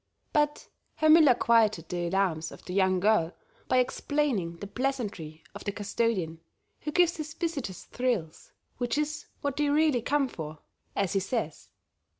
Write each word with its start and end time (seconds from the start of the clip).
But 0.33 0.67
Herr 0.95 1.09
Müller 1.09 1.37
quieted 1.37 1.87
the 1.89 2.07
alarms 2.07 2.51
of 2.51 2.65
the 2.65 2.73
young 2.73 2.99
girl 2.99 3.33
by 3.67 3.77
explaining 3.77 4.57
the 4.57 4.65
pleasantry 4.65 5.43
of 5.53 5.63
the 5.63 5.71
custodian, 5.71 6.41
who 6.79 6.91
gives 6.91 7.17
his 7.17 7.35
visitors 7.35 7.83
thrills, 7.83 8.51
which 8.79 8.97
is 8.97 9.27
what 9.41 9.57
they 9.57 9.69
really 9.69 10.01
come 10.01 10.27
for, 10.27 10.57
as 10.95 11.13
he 11.13 11.19
says. 11.19 11.69